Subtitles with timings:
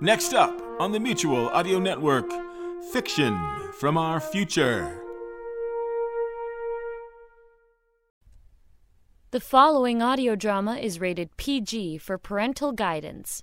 [0.00, 2.30] Next up on the Mutual Audio Network,
[2.92, 3.38] Fiction
[3.78, 5.02] from Our Future.
[9.30, 13.42] The following audio drama is rated PG for parental guidance.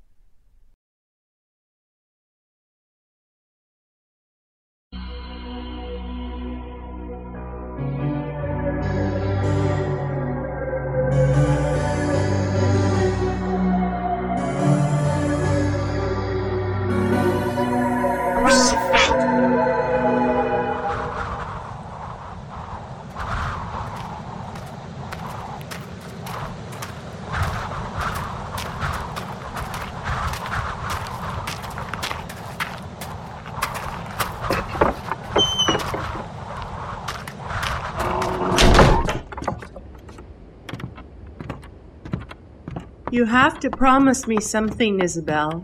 [43.14, 45.60] You have to promise me something, Isabel.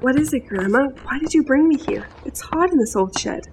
[0.00, 0.88] What is it, Grandma?
[1.04, 2.08] Why did you bring me here?
[2.24, 3.46] It's hot in this old shed.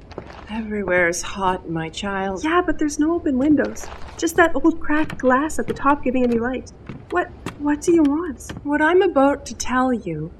[0.49, 2.43] Everywhere is hot, my child.
[2.43, 3.85] Yeah, but there's no open windows.
[4.17, 6.71] Just that old cracked glass at the top giving any light.
[7.11, 7.27] What
[7.59, 8.51] what do you want?
[8.63, 10.31] What I'm about to tell you,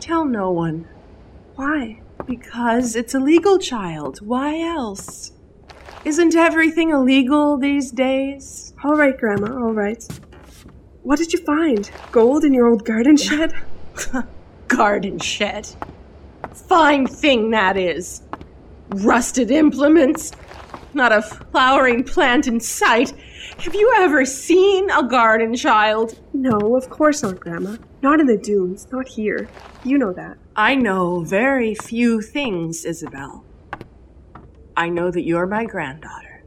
[0.00, 0.88] tell no one.
[1.54, 2.00] Why?
[2.26, 4.18] Because it's illegal, child.
[4.26, 5.30] Why else?
[6.04, 8.74] Isn't everything illegal these days?
[8.82, 10.04] All right, Grandma, all right.
[11.06, 11.88] What did you find?
[12.10, 13.54] Gold in your old garden shed?
[14.66, 15.68] Garden shed.
[16.52, 18.22] Fine thing that is.
[18.88, 20.32] Rusted implements.
[20.94, 23.14] Not a flowering plant in sight.
[23.58, 26.20] Have you ever seen a garden, child?
[26.32, 27.76] No, of course not, Grandma.
[28.02, 29.48] Not in the dunes, not here.
[29.84, 30.38] You know that.
[30.56, 33.44] I know very few things, Isabel.
[34.76, 36.42] I know that you're my granddaughter.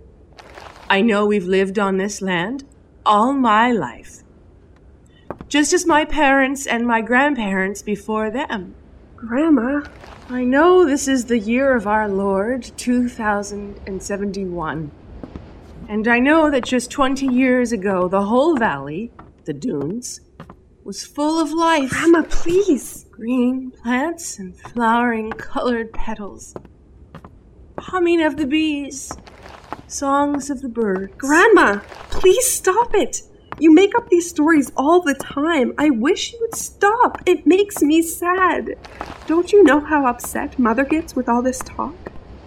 [0.90, 2.66] I know we've lived on this land
[3.06, 4.24] all my life.
[5.50, 8.76] Just as my parents and my grandparents before them.
[9.16, 9.82] Grandma,
[10.30, 14.92] I know this is the year of our Lord, 2071.
[15.88, 19.12] And I know that just 20 years ago, the whole valley,
[19.46, 20.22] the dunes,
[20.84, 21.90] was full of life.
[21.90, 23.08] Grandma, please.
[23.10, 26.54] Green plants and flowering colored petals.
[27.80, 29.12] Humming of the bees.
[29.88, 31.12] Songs of the birds.
[31.18, 31.80] Grandma,
[32.12, 33.24] please stop it.
[33.60, 35.74] You make up these stories all the time.
[35.78, 37.22] I wish you would stop.
[37.26, 38.76] It makes me sad.
[39.28, 41.94] Don't you know how upset Mother gets with all this talk?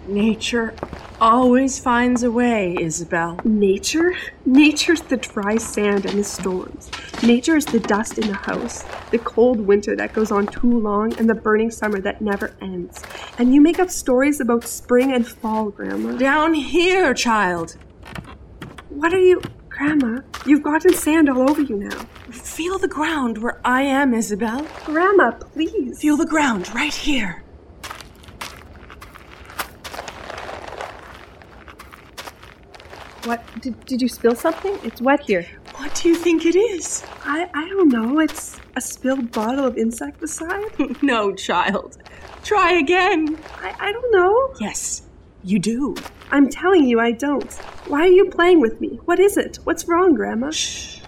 [0.07, 0.73] Nature
[1.21, 3.39] always finds a way, Isabel.
[3.45, 4.15] Nature?
[4.45, 6.89] Nature's the dry sand and the storms.
[7.21, 11.17] Nature is the dust in the house, the cold winter that goes on too long,
[11.17, 13.01] and the burning summer that never ends.
[13.37, 16.17] And you make up stories about spring and fall, Grandma.
[16.17, 17.77] Down here, child.
[18.89, 19.41] What are you.
[19.83, 22.05] Grandma, you've gotten sand all over you now.
[22.31, 24.65] Feel the ground where I am, Isabel.
[24.85, 25.99] Grandma, please.
[25.99, 27.43] Feel the ground right here.
[33.25, 33.43] What?
[33.59, 34.79] Did, did you spill something?
[34.85, 35.45] It's wet here.
[35.75, 37.03] What do you think it is?
[37.25, 38.19] I, I don't know.
[38.19, 40.71] It's a spilled bottle of insecticide?
[41.03, 41.97] no, child.
[42.45, 43.37] Try again.
[43.61, 44.53] I, I don't know.
[44.61, 45.01] Yes,
[45.43, 45.95] you do.
[46.31, 47.51] I'm telling you, I don't.
[47.87, 48.99] Why are you playing with me?
[49.05, 49.59] What is it?
[49.63, 50.51] What's wrong, Grandma?
[50.51, 51.01] Shh.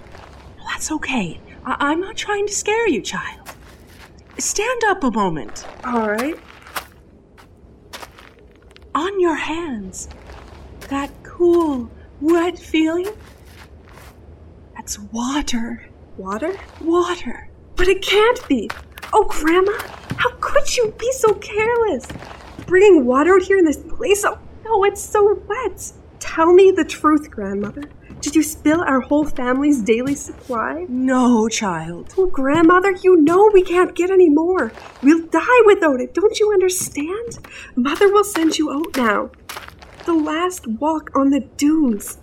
[0.69, 1.39] That's okay.
[1.65, 3.49] I- I'm not trying to scare you, child.
[4.37, 5.65] Stand up a moment.
[5.85, 6.35] All right.
[8.93, 10.09] On your hands.
[10.89, 11.89] That cool,
[12.21, 13.09] wet feeling?
[14.75, 15.85] That's water.
[16.17, 16.55] Water?
[16.81, 17.49] Water.
[17.75, 18.69] But it can't be.
[19.11, 19.73] Oh, Grandma,
[20.17, 22.05] how could you be so careless?
[22.67, 24.25] Bringing water out here in this place?
[24.25, 25.91] Oh, no, it's so wet.
[26.19, 27.83] Tell me the truth, Grandmother.
[28.21, 30.85] Did you spill our whole family's daily supply?
[30.89, 32.13] No, child.
[32.17, 34.71] Oh, Grandmother, you know we can't get any more.
[35.03, 36.15] We'll die without it.
[36.15, 37.37] Don't you understand?
[37.75, 39.29] Mother will send you out now.
[40.05, 42.17] The last walk on the dunes.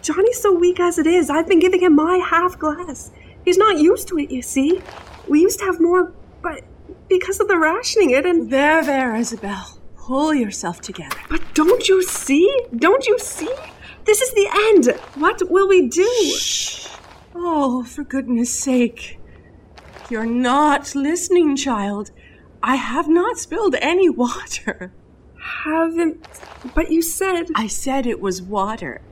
[0.00, 1.28] Johnny's so weak as it is.
[1.28, 3.10] I've been giving him my half glass.
[3.44, 4.80] He's not used to it, you see.
[5.28, 6.64] We used to have more, but
[7.10, 8.50] because of the rationing it and.
[8.50, 9.78] There, there, Isabel.
[9.96, 11.18] Pull yourself together.
[11.28, 12.48] But don't you see?
[12.74, 13.52] Don't you see?
[14.04, 14.98] This is the end.
[15.16, 16.34] What will we do?
[16.38, 16.88] Shh.
[17.34, 19.20] Oh, for goodness sake.
[20.08, 22.10] You're not listening, child.
[22.62, 24.92] I have not spilled any water.
[25.64, 26.26] Haven't.
[26.74, 27.46] But you said.
[27.54, 29.02] I said it was water.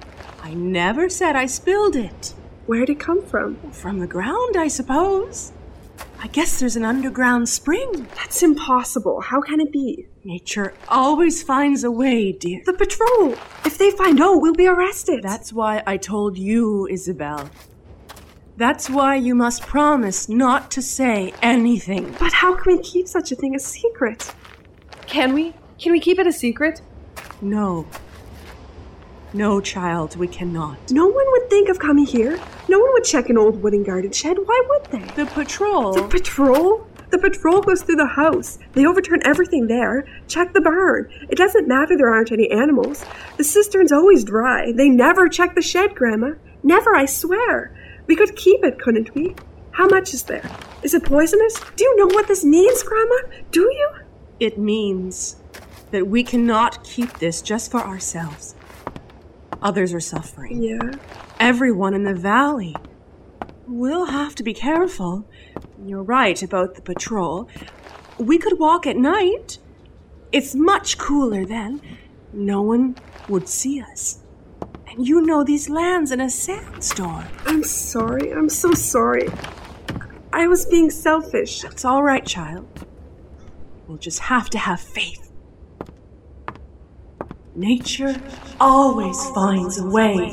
[0.43, 2.35] I never said I spilled it.
[2.67, 3.57] Where'd it come from?
[3.73, 5.53] From the ground, I suppose.
[6.21, 8.09] I guess there's an underground spring.
[8.17, 9.21] That's impossible.
[9.21, 10.09] How can it be?
[10.25, 12.61] Nature always finds a way, dear.
[12.67, 13.35] The patrol.
[13.65, 15.23] If they find out, we'll be arrested.
[15.23, 17.49] That's why I told you, Isabel.
[18.57, 22.17] That's why you must promise not to say anything.
[22.19, 24.35] But how can we keep such a thing a secret?
[25.07, 25.55] Can we?
[25.79, 26.83] Can we keep it a secret?
[27.41, 27.87] No.
[29.35, 30.91] No, child, we cannot.
[30.91, 32.41] No one would think of coming here.
[32.67, 34.39] No one would check an old wooden garden shed.
[34.43, 35.23] Why would they?
[35.23, 35.93] The patrol.
[35.93, 36.87] The patrol?
[37.11, 38.59] The patrol goes through the house.
[38.73, 40.07] They overturn everything there.
[40.29, 41.11] Check the barn.
[41.29, 43.05] It doesn't matter there aren't any animals.
[43.37, 44.73] The cistern's always dry.
[44.73, 46.33] They never check the shed, Grandma.
[46.63, 47.75] Never, I swear.
[48.07, 49.35] We could keep it, couldn't we?
[49.73, 50.51] How much is there?
[50.83, 51.61] Is it poisonous?
[51.77, 53.17] Do you know what this means, Grandma?
[53.51, 53.91] Do you?
[54.41, 55.37] It means
[55.91, 58.55] that we cannot keep this just for ourselves.
[59.61, 60.63] Others are suffering.
[60.63, 60.93] Yeah.
[61.41, 62.77] Everyone in the valley.
[63.67, 65.29] We'll have to be careful.
[65.85, 67.49] You're right about the patrol.
[68.19, 69.59] We could walk at night.
[70.33, 71.81] It's much cooler then.
[72.33, 72.97] No one
[73.29, 74.23] would see us.
[74.87, 77.25] And you know these lands in a sandstorm.
[77.47, 78.33] I'm sorry.
[78.33, 79.29] I'm so sorry.
[80.33, 81.65] I was being selfish.
[81.65, 82.67] It's all right, child.
[83.87, 85.28] We'll just have to have faith.
[87.59, 88.15] Nature
[88.61, 90.33] always finds a way.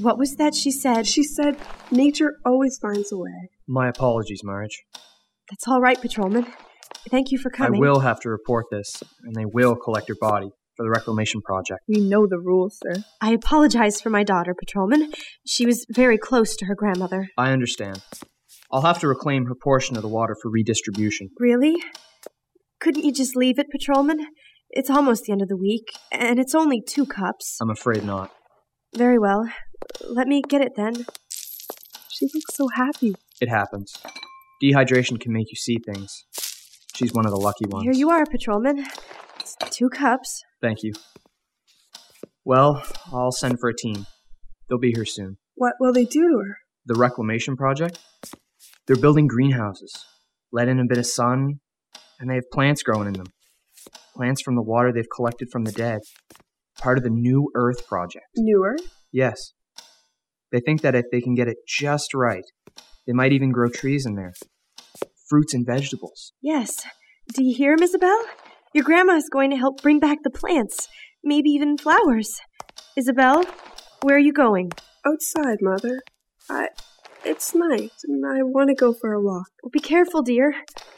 [0.00, 1.06] What was that she said?
[1.06, 1.58] She said,
[1.90, 3.50] nature always finds a way.
[3.68, 4.82] My apologies, Marge.
[5.50, 6.46] That's all right, Patrolman.
[7.10, 7.78] Thank you for coming.
[7.78, 11.42] I will have to report this, and they will collect your body for the reclamation
[11.42, 11.80] project.
[11.88, 13.02] We know the rules, sir.
[13.20, 15.12] I apologize for my daughter, Patrolman.
[15.46, 17.28] She was very close to her grandmother.
[17.36, 18.02] I understand.
[18.70, 21.28] I'll have to reclaim her portion of the water for redistribution.
[21.38, 21.76] Really?
[22.80, 24.18] Couldn't you just leave it, Patrolman?
[24.70, 27.58] It's almost the end of the week, and it's only two cups.
[27.60, 28.32] I'm afraid not.
[28.96, 29.46] Very well.
[30.00, 31.04] Let me get it then.
[32.08, 33.14] She looks so happy.
[33.40, 33.94] It happens.
[34.62, 36.24] Dehydration can make you see things.
[36.94, 37.84] She's one of the lucky ones.
[37.84, 38.84] Here you are, Patrolman.
[39.40, 40.42] It's two cups.
[40.60, 40.92] Thank you.
[42.44, 44.06] Well, I'll send for a team.
[44.68, 45.38] They'll be here soon.
[45.54, 46.56] What will they do to her?
[46.86, 47.98] The reclamation project?
[48.86, 49.92] They're building greenhouses,
[50.50, 51.60] let in a bit of sun,
[52.18, 53.28] and they have plants growing in them.
[54.14, 56.00] Plants from the water they've collected from the dead.
[56.78, 58.26] Part of the New Earth project.
[58.36, 58.92] New Earth?
[59.12, 59.52] Yes.
[60.50, 62.44] They think that if they can get it just right,
[63.06, 64.32] they might even grow trees in there.
[65.32, 66.34] Fruits and vegetables.
[66.42, 66.84] Yes.
[67.32, 68.22] Do you hear him, Isabel?
[68.74, 70.88] Your grandma is going to help bring back the plants,
[71.24, 72.38] maybe even flowers.
[72.98, 73.42] Isabel,
[74.02, 74.72] where are you going?
[75.06, 76.02] Outside, Mother.
[76.50, 76.68] I.
[77.24, 79.46] It's night, and I want to go for a walk.
[79.62, 80.54] Well, be careful, dear.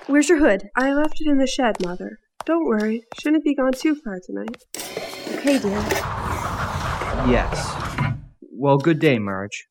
[0.08, 0.64] Where's your hood?
[0.74, 2.18] I left it in the shed, Mother.
[2.44, 3.04] Don't worry.
[3.20, 4.64] Shouldn't be gone too far tonight.
[5.38, 5.78] Okay, dear.
[7.30, 7.72] Yes.
[8.50, 9.68] Well, good day, Marge.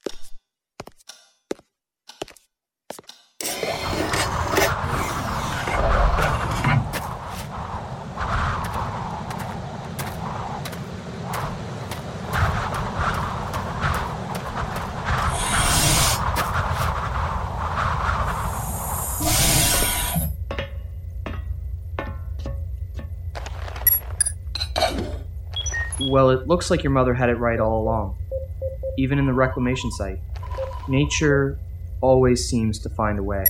[26.13, 28.15] Well, it looks like your mother had it right all along.
[28.99, 30.19] Even in the reclamation site,
[30.87, 31.57] nature
[32.01, 33.43] always seems to find a way.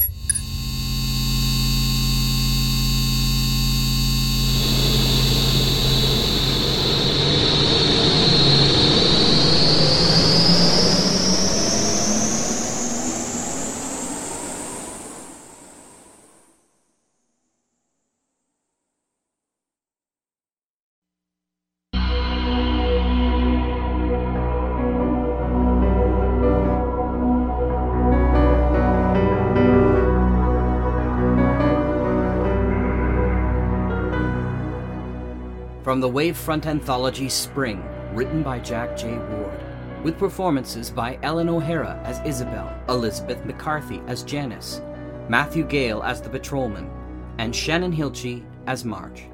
[35.94, 39.16] From the Wavefront anthology Spring, written by Jack J.
[39.16, 39.60] Ward,
[40.04, 44.82] with performances by Ellen O'Hara as Isabel, Elizabeth McCarthy as Janice,
[45.30, 46.90] Matthew Gale as the patrolman,
[47.38, 49.26] and Shannon Hilchey as Marge.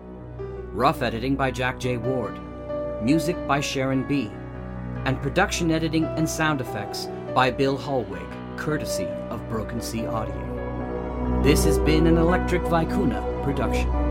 [0.74, 1.96] Rough editing by Jack J.
[1.96, 2.38] Ward,
[3.02, 4.30] music by Sharon B.,
[5.06, 11.42] and production editing and sound effects by Bill Hallwig, courtesy of Broken Sea Audio.
[11.42, 14.09] This has been an Electric Vicuna production.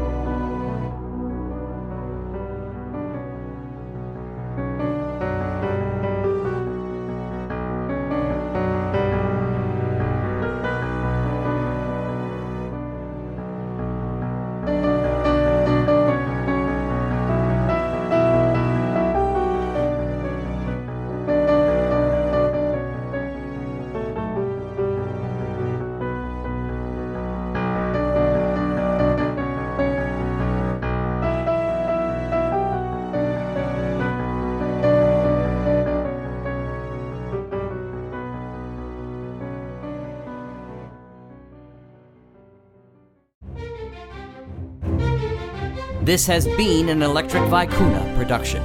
[46.08, 48.62] This has been an Electric Vicuna production.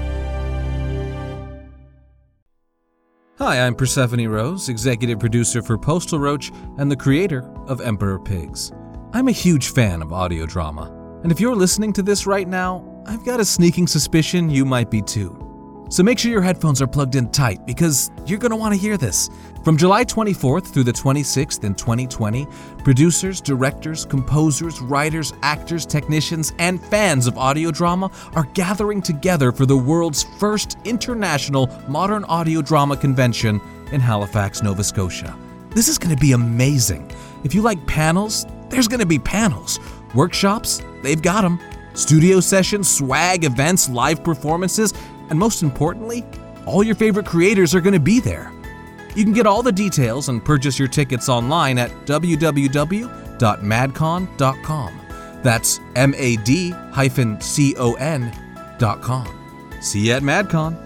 [3.37, 8.71] Hi, I'm Persephone Rose, executive producer for Postal Roach and the creator of Emperor Pigs.
[9.11, 10.89] I'm a huge fan of audio drama,
[11.23, 14.89] and if you're listening to this right now, I've got a sneaking suspicion you might
[14.89, 15.42] be too.
[15.89, 18.79] So make sure your headphones are plugged in tight because you're going to want to
[18.79, 19.29] hear this.
[19.63, 22.47] From July 24th through the 26th in 2020,
[22.83, 29.65] producers, directors, composers, writers, actors, technicians, and fans of audio drama are gathering together for
[29.65, 33.61] the world's first international modern audio drama convention
[33.91, 35.37] in Halifax, Nova Scotia.
[35.69, 37.09] This is going to be amazing.
[37.43, 39.79] If you like panels, there's going to be panels.
[40.13, 41.59] Workshops, they've got them.
[41.93, 44.93] Studio sessions, swag, events, live performances,
[45.33, 46.23] and most importantly,
[46.67, 48.53] all your favorite creators are going to be there.
[49.15, 54.99] You can get all the details and purchase your tickets online at www.madcon.com.
[55.41, 58.31] That's M A D hyphen C O N
[58.77, 59.27] dot com.
[59.81, 60.82] See you at MadCon.